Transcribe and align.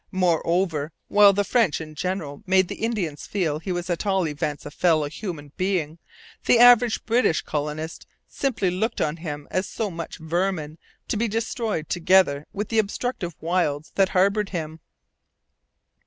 Moreover, 0.09 0.91
while 1.09 1.31
the 1.31 1.43
French 1.43 1.79
in 1.79 1.93
general 1.93 2.41
made 2.47 2.69
the 2.69 2.77
Indian 2.81 3.17
feel 3.17 3.59
he 3.59 3.71
was 3.71 3.87
at 3.87 4.03
all 4.03 4.27
events 4.27 4.65
a 4.65 4.71
fellow 4.71 5.07
human 5.07 5.51
being, 5.57 5.99
the 6.45 6.57
average 6.57 7.05
British 7.05 7.43
colonist 7.43 8.07
simply 8.27 8.71
looked 8.71 8.99
on 8.99 9.17
him 9.17 9.47
as 9.51 9.67
so 9.67 9.91
much 9.91 10.17
vermin, 10.17 10.79
to 11.07 11.17
be 11.17 11.27
destroyed 11.27 11.87
together 11.87 12.47
with 12.51 12.69
the 12.69 12.79
obstructive 12.79 13.35
wilds 13.41 13.91
that 13.93 14.09
harboured 14.09 14.49
him. 14.49 14.79